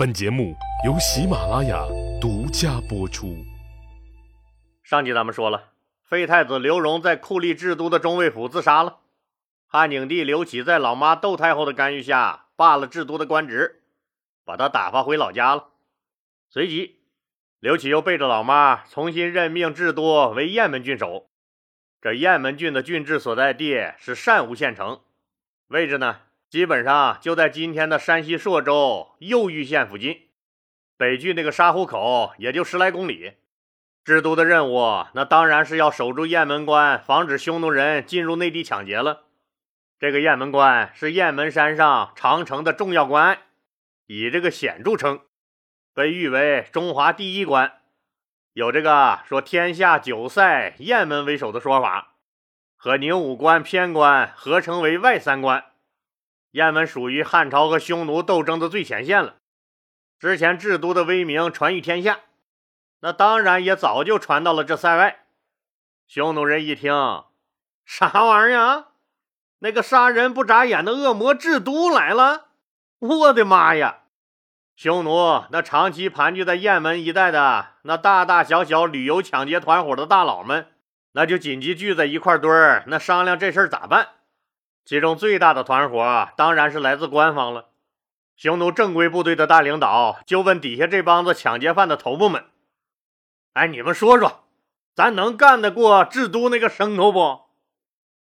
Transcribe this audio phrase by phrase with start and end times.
[0.00, 1.84] 本节目由喜马拉雅
[2.18, 3.36] 独家播出。
[4.82, 9.00] 上集咱们说了，废太子刘荣在酷吏制都的中尉府自杀了。
[9.66, 13.82] 汉景帝刘启在老妈窦太后的干预下罢了制都的官职，
[14.42, 15.66] 把他打发回老家了。
[16.48, 17.00] 随即，
[17.58, 21.28] 刘启又背着老妈重新任命制都为雁门郡守。
[22.00, 25.02] 这雁门郡的郡治所在地是单无县城，
[25.66, 26.20] 位置呢？
[26.50, 30.22] 基本上就在今天的山西朔州右玉县附近，
[30.96, 33.34] 北距那个沙湖口也就十来公里。
[34.04, 39.26] 制都的任务，那当然是要守住雁门关，防止匈奴人进入内地抢劫了。
[40.00, 43.42] 这个雁门关是雁门山上长城的重要关隘，
[44.06, 45.20] 以这个险著称，
[45.94, 47.74] 被誉为中华第一关，
[48.54, 52.14] 有这个说天下九塞雁门为首的说法，
[52.74, 55.66] 和宁武关偏关合称为外三关。
[56.52, 59.36] 雁门属于汉朝和匈奴斗争的最前线了。
[60.18, 62.20] 之前制都的威名传于天下，
[63.00, 65.24] 那当然也早就传到了这塞外。
[66.06, 66.92] 匈奴人一听，
[67.84, 68.88] 啥玩意儿啊？
[69.60, 72.48] 那个杀人不眨眼的恶魔制都来了！
[72.98, 73.98] 我的妈呀！
[74.74, 80.72] 匈奴那长期盘踞在雁门一带的那大大小小旅游抢劫团伙的大佬们，
[81.12, 84.08] 那就紧急聚在一块堆儿，那商量这事儿咋办。
[84.84, 87.68] 其中最大的团伙当然是来自官方了。
[88.36, 92.46] 匈奴正规部队的大领导就问底下这帮子抢劫犯的头目们
[93.52, 94.44] ：“哎，你们说说，
[94.94, 97.42] 咱能干得过制都那个牲口不？”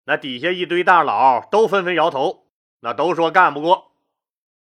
[0.06, 2.48] 那底下一堆大佬都纷纷摇头，
[2.82, 3.94] 那都说干不过。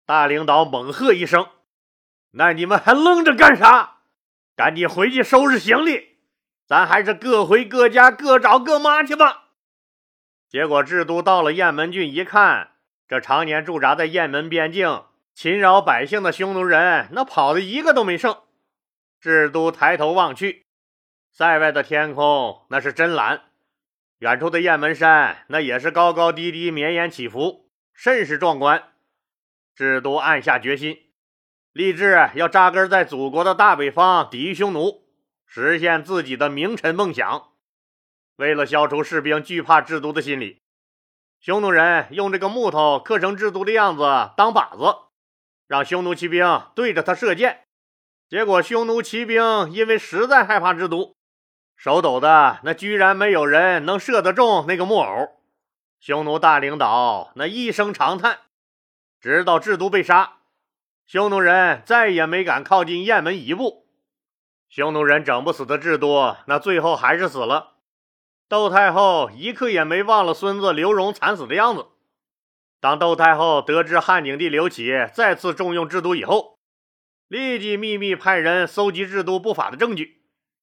[0.05, 1.49] 大领导猛喝一声
[2.33, 3.99] ：“那你们还愣着干啥？
[4.55, 6.19] 赶紧回去收拾行李，
[6.67, 9.45] 咱还是各回各家，各找各妈去吧。”
[10.49, 12.71] 结果，制都到了雁门郡，一看，
[13.07, 15.05] 这常年驻扎在雁门边境、
[15.35, 18.35] 侵扰百姓的匈奴人，那跑的一个都没剩。
[19.21, 20.65] 制都抬头望去，
[21.31, 23.43] 塞外的天空那是真蓝，
[24.21, 28.93] 远处的雁门山那也是高高低低、绵延起伏，甚是壮观。
[29.75, 30.97] 制都暗下决心，
[31.73, 35.03] 立志要扎根在祖国的大北方，抵御匈奴，
[35.47, 37.48] 实现自己的名臣梦想。
[38.39, 40.61] 为了消除士兵惧怕制毒的心理，
[41.41, 44.03] 匈奴人用这个木头刻成制毒的样子
[44.37, 45.09] 当靶子，
[45.67, 47.65] 让匈奴骑兵对着他射箭。
[48.29, 51.17] 结果，匈奴骑兵因为实在害怕制毒，
[51.77, 55.41] 手抖的那居然没有人能射得中那个木偶。
[55.99, 58.39] 匈奴大领导那一声长叹，
[59.21, 60.35] 直到制都被杀，
[61.09, 63.89] 匈奴人再也没敢靠近雁门一步。
[64.69, 67.78] 匈奴人整不死的制毒，那最后还是死了。
[68.49, 71.89] 窦太后一刻也没忘了孙子刘荣惨死的样子。
[72.81, 76.59] 当窦太后得知汉景帝刘启再次重用制都以后，
[77.29, 80.23] 立即秘密派人搜集制都不法的证据，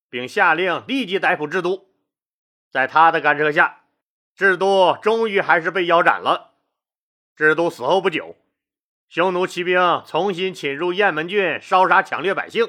[0.09, 1.90] 并下令立即逮捕制都。
[2.72, 3.81] 在他的干涉下，
[4.35, 6.56] 制都终于还是被腰斩了。
[7.35, 8.35] 制都死后不久，
[9.07, 12.68] 匈奴骑兵重新侵入雁门郡，烧杀抢掠百姓。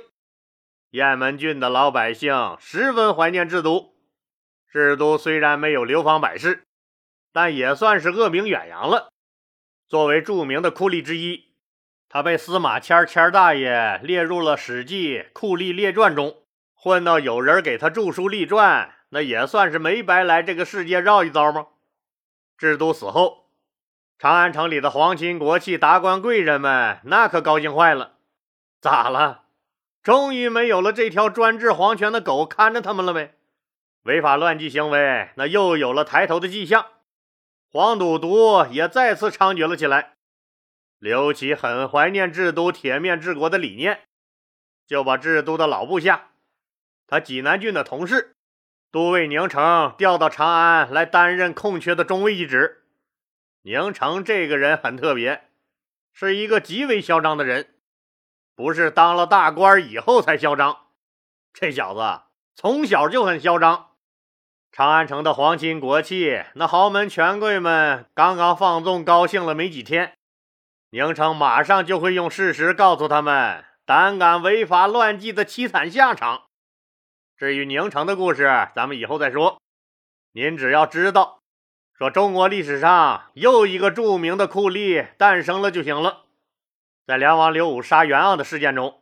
[0.91, 3.96] 雁门郡的老百姓十分怀念制都。
[4.77, 6.65] 制都虽然没有流芳百世，
[7.33, 9.09] 但也算是恶名远扬了。
[9.89, 11.47] 作为著名的酷吏之一，
[12.11, 16.43] 他被司马迁迁大爷列入了《史记·酷吏列传》中，
[16.75, 21.69] 混到有人给他著书立传，那也算是没白来这个世界绕一遭吗？
[22.59, 23.47] 制都死后，
[24.19, 28.17] 长安城里的皇亲国戚、达官贵人们那可高兴坏了。
[28.83, 29.45] 咋了？
[30.03, 33.36] 终于没有了这条专制皇权的狗看着他们了呗？
[34.07, 36.87] 违法乱纪行为，那又有了抬头的迹象，
[37.73, 40.13] 黄赌毒也再次猖獗了起来。
[41.01, 44.03] 刘启很怀念制都铁面治国的理念，
[44.87, 46.29] 就把制都的老部下，
[47.09, 48.37] 他济南郡的同事
[48.93, 52.85] 都尉宁城调到长安来担任空缺的中尉一职。
[53.63, 55.49] 宁城这个人很特别，
[56.13, 57.75] 是一个极为嚣张的人，
[58.55, 60.87] 不是当了大官以后才嚣张，
[61.53, 62.23] 这小子
[62.55, 63.95] 从小就很嚣张。
[64.77, 70.13] 长安城的皇亲国戚，那豪门权贵们刚刚放纵高兴了没几天，
[70.91, 76.43] 宁城马上就会用事实告诉他们胆敢违法乱纪的凄惨下场。
[77.39, 79.59] 至于宁城的故事，咱们以后再说。
[80.33, 81.39] 您只要知道，
[81.97, 86.25] 说中国历史上又一个著名的酷吏诞生了就行了。
[87.07, 89.01] 在梁王刘武杀袁盎的事件中，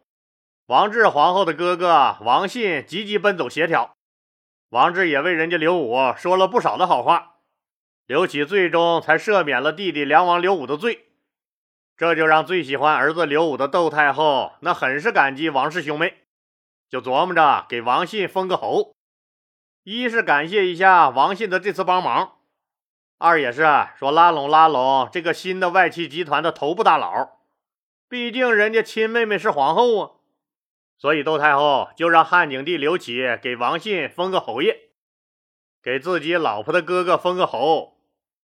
[0.66, 3.93] 王志皇后的哥哥王信积极奔走协调。
[4.74, 7.36] 王志也为人家刘武说了不少的好话，
[8.06, 11.10] 刘启最终才赦免了弟弟梁王刘武的罪。
[11.96, 16.24] 这就让最喜欢儿子刘武的窦太后那很是感激王氏兄妹，
[16.90, 18.96] 就琢磨着给王信封个侯。
[19.84, 22.38] 一是感谢一下王信的这次帮忙，
[23.18, 23.64] 二也是
[23.96, 27.38] 说拉拢拉拢这个新的外戚集团的头部大佬。
[28.08, 30.10] 毕竟人家亲妹妹是皇后啊，
[31.04, 34.88] 所以窦太后就让汉景帝刘启给王信封个侯爷，
[35.82, 37.98] 给自己老婆的哥哥封个侯。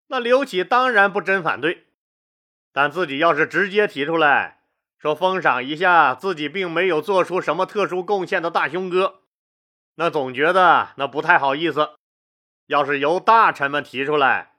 [0.08, 1.86] 那刘启当然不真反对。
[2.74, 4.64] 但自己要是直接提出来
[4.98, 9.22] 说封赏一下自己并没有做出什么特殊贡献的大兄哥，
[9.96, 11.92] 那总觉得那不太好意思。
[12.68, 14.56] 要是由大臣们提出来，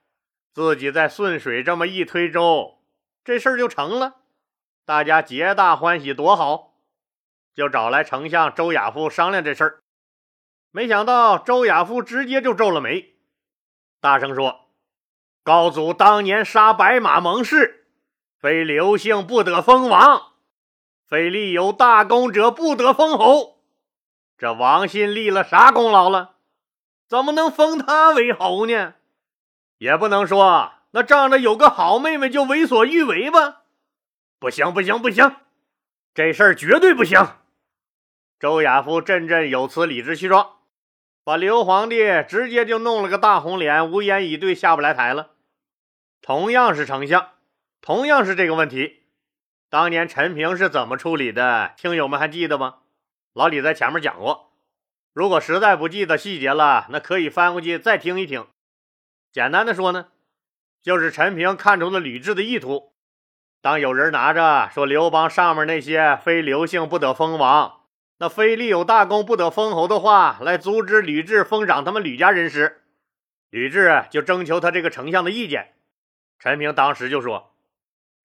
[0.55, 2.79] 自己在顺水这么一推舟，
[3.23, 4.23] 这事儿就成了，
[4.87, 6.70] 大家皆大欢喜，多好！
[7.61, 9.81] 就找来丞相周亚夫商量这事儿。
[10.71, 13.17] 没想到周亚夫直接就皱了眉，
[14.01, 14.71] 大声说
[15.45, 17.87] ：“高祖当年杀白马盟誓。”
[18.41, 20.33] 非刘姓不得封王，
[21.07, 23.59] 非立有大功者不得封侯。
[24.39, 26.37] 这王信立了啥功劳了？
[27.07, 28.95] 怎么能封他为侯呢？
[29.77, 33.65] 也不能说那仗着有个好妹妹就为所欲为吧？
[34.39, 35.37] 不行不行不行，
[36.15, 37.21] 这事儿绝对不行！
[38.41, 40.53] 周亚夫振振有词，理直气壮，
[41.23, 45.33] 把刘皇帝直接就弄了个大红脸，无言以对，下不来台了。
[46.23, 47.33] 同样是丞相。
[47.83, 49.03] 同样是这个问题，
[49.69, 51.75] 当年陈平是怎么处理的？
[51.77, 52.77] 听友们还记得吗？
[53.35, 54.53] 老李在前面讲过，
[55.13, 58.47] 如果实在不记得细节了，那可以翻过去再听一听。
[59.31, 60.07] 简单的说呢，
[60.83, 62.95] 就是陈平看出了吕雉的意图。
[63.61, 67.80] 当有人拿着说刘邦上面那些非刘姓不得封王，
[68.23, 72.83] 那非立有大功不得封侯的话来阻止吕雉封赏他们吕家人时，
[73.49, 75.73] 吕雉就征求他这个丞相的意见。
[76.39, 77.55] 陈平当时就说。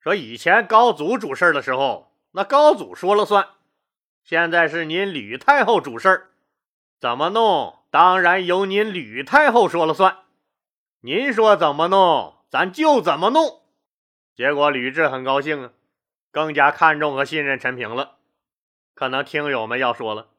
[0.02, 3.48] 说以前高祖主事的时候，那高祖说了算。
[4.22, 6.28] 现在是您吕太后主事
[7.00, 7.80] 怎么弄？
[7.90, 10.18] 当然由您吕太后说了算。
[11.00, 13.62] 您说怎么弄，咱就怎么弄。
[14.36, 15.72] 结果吕雉很高兴啊，
[16.32, 18.18] 更加看重和信任陈平了。
[18.96, 20.30] 可能听友们要说了，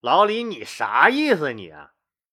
[0.00, 1.90] 老李你啥意思你啊？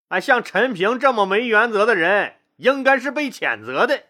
[0.08, 4.04] 啊，像陈平这么没原则的人，应该是被谴责的。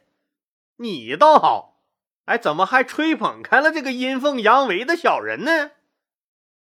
[0.76, 1.82] 你倒好。
[2.26, 5.72] 哎，怎么还吹捧开了这个阴奉阳违的小人呢？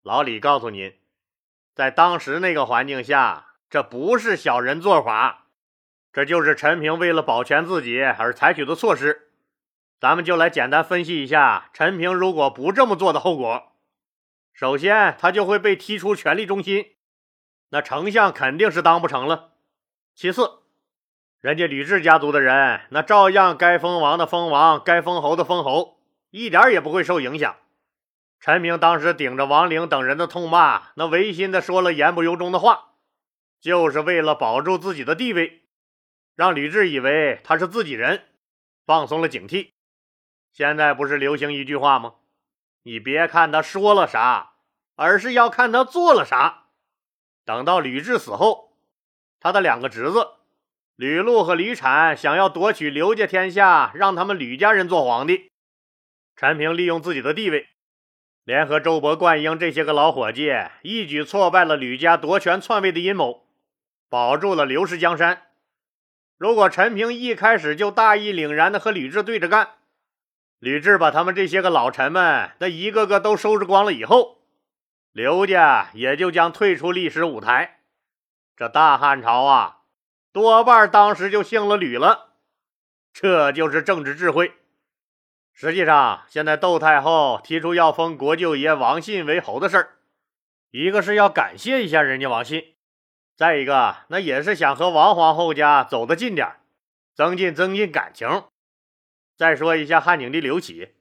[0.04, 0.94] 老李告诉您，
[1.74, 5.48] 在当时那个环境下，这不是小人做法，
[6.12, 9.32] 这就是陈平为了保全自己而采取的措施。
[9.98, 13.72] 咱们就来简单分析一下，陈平如果不这么做的后果。
[14.56, 16.96] 首先，他就会被踢出权力中心，
[17.68, 19.52] 那丞相肯定是当不成了。
[20.14, 20.60] 其次，
[21.42, 26.00] 人家吕雉家族的人，那照样该封王的封王，该封侯的封侯，
[26.30, 27.54] 一点也不会受影响。
[28.40, 32.92] 陈平当时顶着王陵等人的痛骂，那违心的说了言不由衷的话，
[33.60, 35.64] 就是为了保住自己的地位，
[36.34, 38.24] 让吕雉以为他是自己人，
[38.86, 39.72] 放松了警惕。
[40.50, 42.14] 现在不是流行一句话吗？
[42.86, 44.52] 你别看他说了啥，
[44.94, 46.66] 而是要看他做了啥。
[47.44, 48.76] 等到吕雉死后，
[49.40, 50.28] 他的两个侄子。
[50.94, 55.50] 吕禄和吕产想要夺取刘家天下，让他们吕家人做皇帝。
[56.36, 57.66] 陈平利用自己的地位，
[58.44, 60.52] 联合周勃、灌婴这些个老伙计，
[60.82, 63.48] 一举挫败了吕家夺权篡位的阴谋，
[64.08, 65.48] 保住了刘氏江山。
[66.38, 69.70] 如果陈平一开始就大义凛然的和吕雉对着干，
[70.58, 74.38] 吕雉把他们这些个老臣们那一个个都收拾光了以后，
[75.12, 77.80] 刘家也就将退出历史舞台。
[78.56, 79.80] 这大汉朝啊！
[80.32, 82.32] 多半当时就姓了吕了，
[83.12, 84.54] 这就是政治智慧。
[85.52, 89.88] 实际上，现在窦太后提出要封国舅爷王信为侯的事儿，
[90.70, 92.74] 一个是要感谢一下人家王信，
[93.36, 96.56] 再一个那也是想和王皇后家走得近点
[97.14, 98.44] 增进增进感情。
[99.36, 100.94] 再说一下汉景帝刘启，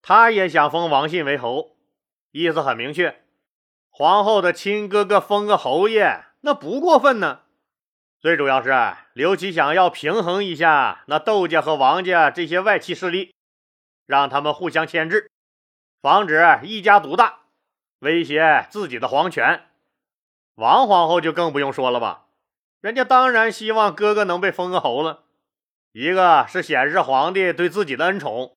[0.00, 1.76] 他也想封王信为侯，
[2.30, 3.22] 意思很明确，
[3.90, 7.42] 皇后的亲哥哥封个侯爷，那不过分呢。
[8.20, 8.72] 最主要是
[9.12, 13.34] 刘启想要平衡一下那窦家和王家这些外戚势力，
[14.06, 15.30] 让他们互相牵制，
[16.00, 17.40] 防止一家独大，
[18.00, 19.66] 威胁自己的皇权。
[20.54, 22.24] 王皇后就更不用说了吧，
[22.80, 25.24] 人家当然希望哥哥能被封个侯了。
[25.92, 28.56] 一个是显示皇帝对自己的恩宠，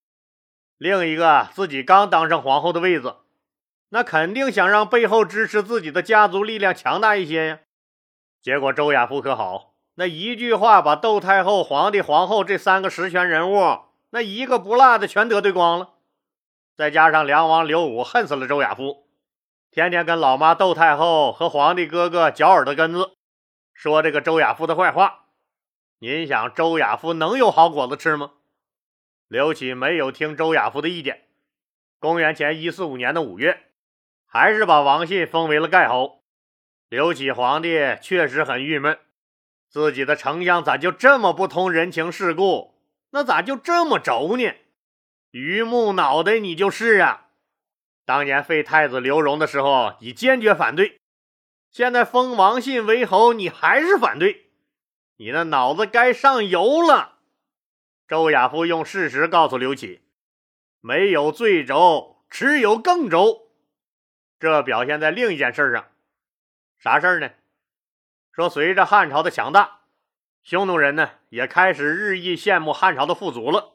[0.76, 3.16] 另一个自己刚当上皇后的位子，
[3.88, 7.58] 那肯定想让背后支持自己的家族力量强大一些呀。
[8.40, 15.94] 结果周亚夫可好，那一句话把窦太后、皇帝、皇后这三个实权人物，那一个不落的全得罪光了。
[16.76, 19.06] 再加上梁王刘武恨死了周亚夫，
[19.70, 23.12] 天天跟老妈窦太后和皇帝哥哥嚼耳朵根子，
[23.72, 25.21] 说这个周亚夫的坏话。
[26.02, 28.32] 您想周亚夫能有好果子吃吗？
[29.28, 31.28] 刘启没有听周亚夫的意见。
[32.00, 33.66] 公元前一四五年的五月，
[34.26, 36.24] 还是把王信封为了盖侯。
[36.88, 38.98] 刘启皇帝确实很郁闷，
[39.68, 42.74] 自己的丞相咋就这么不通人情世故？
[43.10, 44.52] 那咋就这么轴呢？
[45.30, 47.28] 榆木脑袋，你就是啊！
[48.04, 50.96] 当年废太子刘荣的时候，你坚决反对；
[51.70, 54.48] 现在封王信为侯，你还是反对。
[55.22, 57.18] 你那脑子该上油了！
[58.08, 60.00] 周亚夫用事实告诉刘启：
[60.80, 63.52] 没有最轴，只有更轴。
[64.40, 65.86] 这表现在另一件事上，
[66.76, 67.30] 啥事儿呢？
[68.32, 69.82] 说随着汉朝的强大，
[70.42, 73.74] 匈奴人呢也开始日益羡慕汉朝的富足了。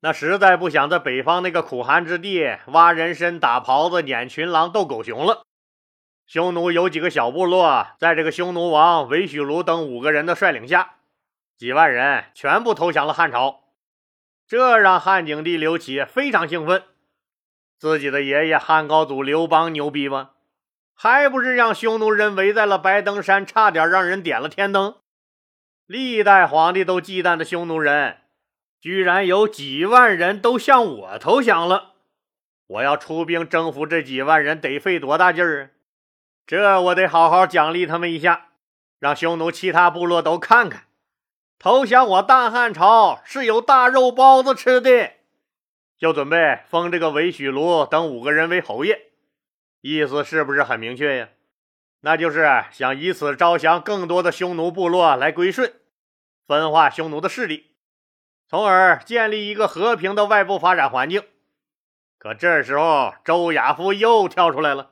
[0.00, 5.46] 那实在不想在北方那个苦寒之地挖人参、打狍子、撵群狼、斗狗熊了。
[6.30, 10.98] 匈奴有几个小部落，在这个匈奴王韦许卢等五个人的率领下，
[11.56, 13.64] 几万人全部投降了汉朝。
[14.46, 16.84] 这让汉景帝刘启非常兴奋。
[17.80, 20.30] 自己的爷爷汉高祖刘邦牛逼吗？
[20.94, 24.98] 还不是让匈奴人围在了白登山，差点让人点了天灯。
[25.86, 28.18] 历代皇帝都忌惮的匈奴人。
[28.80, 31.94] 居然有几万人都向我投降了！
[32.68, 35.79] 我要出兵征服这几万人，得费多大劲儿啊！
[36.50, 38.48] 这我得好好奖励他们一下，
[38.98, 40.82] 让匈奴其他部落都看看，
[41.60, 45.12] 投降我大汉朝是有大肉包子吃的。
[45.96, 48.98] 就准备封这个韦许卢等五个人为侯爷，
[49.80, 51.28] 意思是不是很明确呀？
[52.00, 55.72] 那就是想以此招降更多的匈奴部落来归顺，
[56.48, 57.76] 分化匈奴的势力。
[58.48, 61.22] 从而建立一个和平的外部发展环境。
[62.18, 64.89] 可这时候，周亚夫又跳出来了，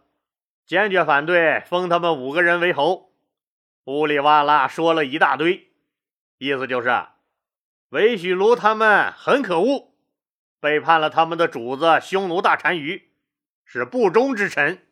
[0.69, 3.11] 坚决反对封他们五个人为侯，
[3.85, 5.71] 呜里哇啦说了一大堆，
[6.37, 7.07] 意思就是
[7.89, 9.95] 韦许卢他们很可恶，
[10.61, 13.09] 背叛了他们的主子匈奴大单于，
[13.65, 14.83] 是不忠之臣。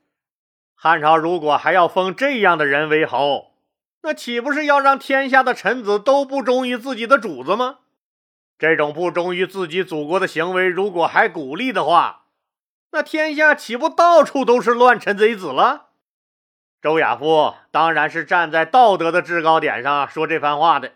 [0.74, 3.52] 汉朝如果还要封这样的人为侯，
[4.00, 7.80] 那岂不是要让天下的臣子都不忠于自己的主子吗？
[8.58, 12.25] 这种不忠于自己祖国的行为，如果还鼓励的话，
[12.96, 15.88] 那天下岂不到处都是乱臣贼子了？
[16.80, 20.94] 周亚夫当然是站在道德的制高点上说这番话的，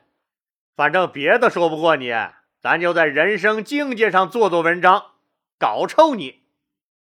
[0.75, 2.11] 反正别的说不过你，
[2.59, 5.11] 咱就在人生境界上做做文章，
[5.59, 6.40] 搞臭你。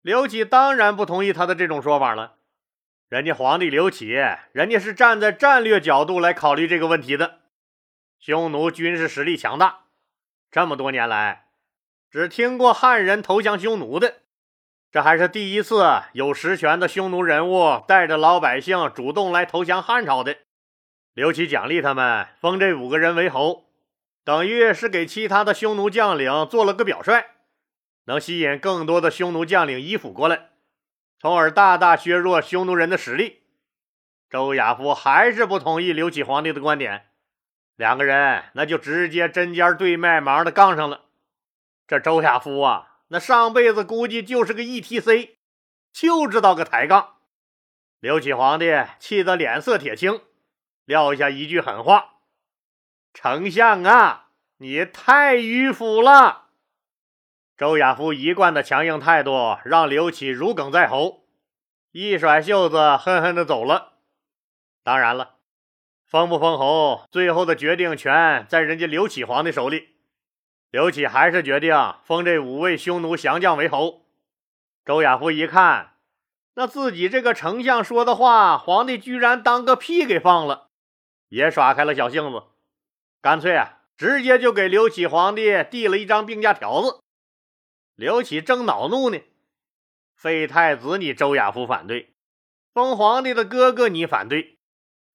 [0.01, 2.35] 刘启当然不同意他的这种说法了，
[3.09, 4.11] 人家皇帝刘启，
[4.53, 7.39] 人家是站在战略角度来考虑这个问题的，
[8.21, 9.79] 匈奴军事实力强大。
[10.49, 11.47] 这么多年来，
[12.09, 14.19] 只听过汉人投降匈奴的，
[14.91, 20.37] 这还是第一次有实权的匈奴人物带着老百姓主动来投降汉朝的。
[21.13, 23.65] 刘启奖励他们，封这五个人为侯，
[24.23, 27.25] 等于是给其他的匈奴将领做了个表率，
[28.05, 30.49] 能吸引更多的匈奴将领依附过来，
[31.19, 33.41] 从而大大削弱匈奴人的实力。
[34.29, 37.07] 周亚夫还是不同意刘启皇帝的观点。
[37.75, 41.05] 两个人那就直接针尖对麦芒的杠上了。
[41.87, 45.37] 这周亚夫啊，那上辈子估计就是个 E T C，
[45.93, 47.15] 就知道个抬杠。
[47.99, 50.21] 刘启皇帝气得脸色铁青，
[50.85, 52.15] 撂下一句狠话
[53.13, 56.49] ：“丞相啊，你太迂腐了！”
[57.57, 61.25] 周亚夫一贯的强硬态度让刘启如鲠在喉，
[61.91, 63.93] 一甩袖子，恨恨的走了。
[64.83, 65.35] 当然了。
[66.05, 69.96] 封不封侯，最后的决定权在人家刘启皇帝手里。
[70.69, 74.05] 刘启还是决定封这五位匈奴降将为侯。
[74.83, 75.95] 周亚夫一看，
[76.55, 80.69] 那自己这个丞相说的话，皇帝居然当个屁给放了，
[81.29, 82.43] 也耍开了小性子，
[83.21, 87.01] 干脆啊，直接就给刘启皇帝递了一张病假条子。
[87.95, 89.19] 刘启正恼怒呢，
[90.15, 92.13] 废太子你周亚夫反对，
[92.73, 94.57] 封皇帝的哥哥你反对。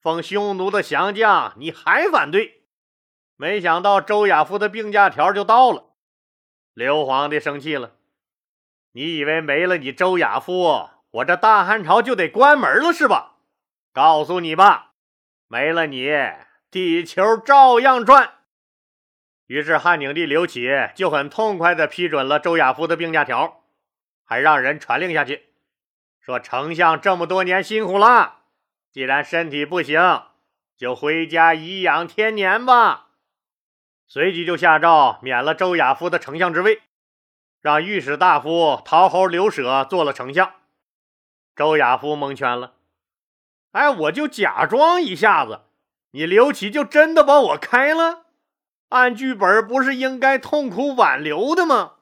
[0.00, 2.61] 封匈奴的降将，你还反对？
[3.42, 5.86] 没想到周亚夫的病假条就到了，
[6.74, 7.96] 刘皇帝生气了。
[8.92, 13.38] 你以为没了你周亚夫，我这大汉朝就得关门了是吧？
[13.92, 14.92] 告诉你吧，
[15.48, 16.08] 没了你，
[16.70, 18.34] 地球照样转。
[19.48, 23.64] 于是汉景帝刘启就很痛快地批准了周亚夫的病假条，
[24.24, 25.46] 还让人传令下去，
[26.20, 28.42] 说丞相这么多年辛苦了。
[28.92, 30.00] 既然身体不行，
[30.76, 33.08] 就回家颐养天年吧。
[34.12, 36.82] 随即就下诏免了周亚夫的丞相之位。
[37.62, 40.52] 让御史大夫陶侯刘舍做了丞相。
[41.56, 42.74] 周亚夫蒙圈了，
[43.70, 45.62] 哎，我就假装一下子，
[46.10, 48.26] 你刘启就真的把我开了？
[48.90, 51.92] 按剧本不是应该痛苦挽留的吗？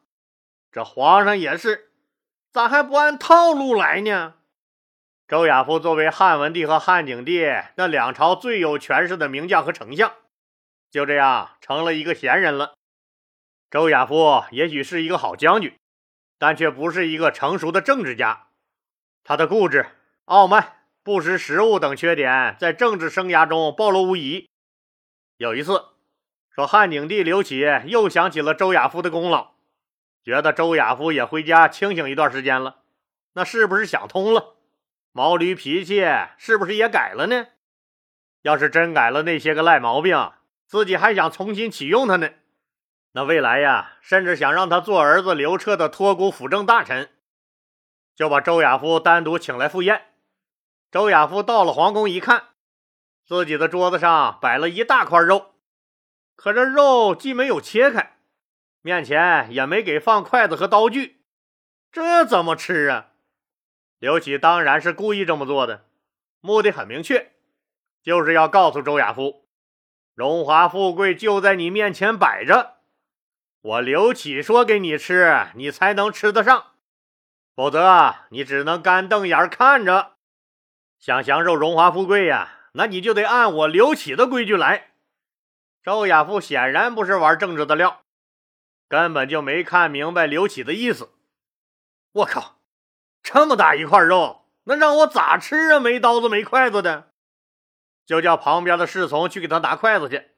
[0.72, 1.92] 这皇上也是，
[2.52, 4.34] 咋还不按套路来呢？
[5.28, 10.12] 周亚夫作为汉文帝和汉景帝那两朝最有权势的名将和丞相，
[10.90, 12.74] 就这样成了一个闲人了。
[13.70, 15.74] 周亚夫也许是一个好将军，
[16.38, 18.48] 但却不是一个成熟的政治家。
[19.22, 19.86] 他的固执、
[20.24, 24.48] 傲慢、不识时务等缺点在政治生涯中暴露无遗。
[25.36, 25.84] 有一次，
[26.50, 29.52] 说汉景帝刘启又想起了周亚夫的功劳，
[30.24, 32.82] 觉得周亚夫也回家清醒一段时间了，
[33.34, 34.56] 那是不是想通了？
[35.12, 36.04] 毛驴脾气
[36.38, 37.46] 是不是也改了呢？
[38.42, 40.32] 要是真改了那些个赖毛病，
[40.70, 42.30] 自己还想重新启用他呢。
[43.10, 47.10] 那未来呀，甚至想让他做儿子刘彻的托孤辅政大臣，
[48.14, 50.12] 就把周亚夫单独请来赴宴。
[50.92, 52.50] 周亚夫到了皇宫一看，
[53.26, 55.56] 自己的桌子上摆了一大块肉，
[56.36, 58.18] 可这肉既没有切开，
[58.80, 61.24] 面前也没给放筷子和刀具，
[61.90, 63.08] 这怎么吃啊？
[63.98, 65.86] 刘启当然是故意这么做的，
[66.38, 67.32] 目的很明确，
[68.04, 69.44] 就是要告诉周亚夫，
[70.20, 72.74] 荣华富贵就在你面前摆着，
[73.62, 76.72] 我刘启说给你吃，你才能吃得上，
[77.56, 80.16] 否则你只能干瞪眼看着。
[80.98, 84.90] 想享受荣华富贵呀，那你就得按我刘启的规矩来。
[85.82, 88.02] 周亚夫显然不是玩政治的料，
[88.90, 91.14] 根本就没看明白刘启的意思。
[92.12, 92.58] 我靠！
[93.22, 95.80] 这么大一块肉，那让我咋吃啊？
[95.80, 97.09] 没刀子没筷子的，
[98.10, 100.30] 就叫旁边的侍从去给他拿筷子去。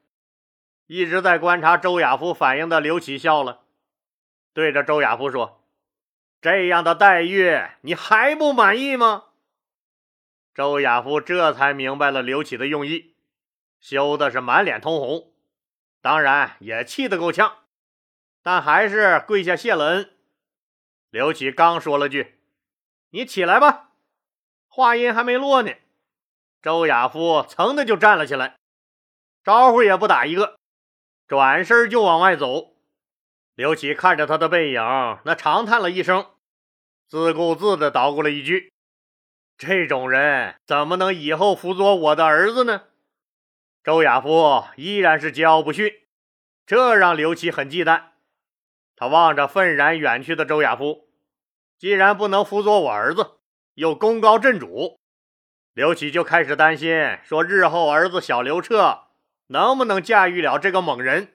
[0.88, 3.62] 一直在观察周亚夫反应的刘启笑了，
[4.52, 5.64] 对着周亚夫说
[6.42, 9.28] ：“这样的待遇你还不满意吗？”
[10.54, 13.14] 周亚夫这才明白了刘启的用意，
[13.80, 15.32] 羞的是满脸通红，
[16.02, 17.60] 当然也气得够呛，
[18.42, 20.10] 但还是跪下谢了恩。
[21.08, 22.38] 刘启刚说了句。
[23.12, 23.92] 你起来吧，
[24.68, 25.72] 话音还没落呢，
[26.62, 28.56] 周亚夫噌的就站了起来，
[29.42, 30.56] 招呼也不打一个，
[31.26, 32.76] 转身就往外走。
[33.56, 34.80] 刘启看着他的背影，
[35.24, 36.24] 那长叹了一声，
[37.08, 38.72] 自顾自的捣鼓了一句
[39.58, 42.84] ：“这种人怎么能以后辅佐我的儿子呢？”
[43.82, 45.92] 周亚夫依然是桀骜不驯，
[46.64, 48.04] 这让刘启很忌惮。
[48.94, 51.08] 他望着愤然远去的周亚夫。
[51.76, 53.40] 既然不能辅佐我儿子，
[53.74, 55.00] 又功高震主，
[55.74, 59.04] 刘启就开始担心，说日后儿子小刘彻
[59.46, 61.32] 能不能驾驭了这个猛人，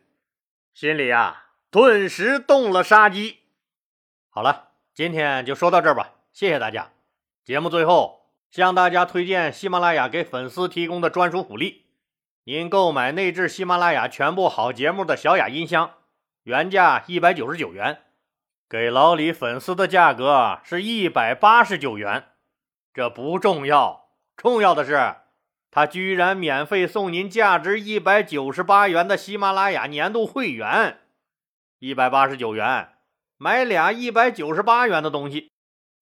[0.75, 3.39] 心里啊顿时动了杀机。
[4.29, 6.91] 好了，今天就说到这儿吧，谢谢大家。
[7.43, 11.85] 节目最后向大家推荐喜马拉雅给粉丝提供的专属福利：
[12.43, 15.93] 您购买内置喜马拉雅全部好节目的小雅音箱，
[16.43, 18.03] 原价一百九十九元。
[18.69, 22.25] 给老李粉丝的价格是一百八十九元，
[22.93, 24.06] 这不重要，
[24.37, 25.15] 重要的是
[25.71, 30.99] 他居然免费送您价值一百九十八元的喜马拉雅年度会员，
[31.79, 32.89] 一百八十九元
[33.37, 35.51] 买俩一百九十八元的东西，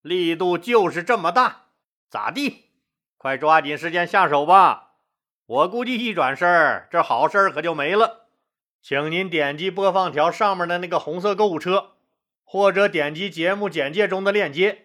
[0.02, 1.68] 力度就是这么大，
[2.10, 2.66] 咋地？
[3.18, 4.92] 快抓紧时间下手吧！
[5.48, 8.28] 我估计一转身，这好事可就没了。
[8.82, 11.94] 请您点击播放条上面的那个红色购物车。
[12.48, 14.85] 或者点击节目简介中的链接，